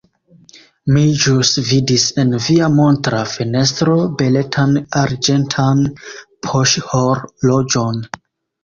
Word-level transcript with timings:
Mi 0.93 1.01
ĵus 1.23 1.51
vidis 1.67 2.05
en 2.23 2.33
via 2.47 2.71
montra 2.79 3.21
fenestro 3.35 3.99
beletan 4.23 4.75
arĝentan 5.05 5.87
poŝhorloĝon. 6.49 8.05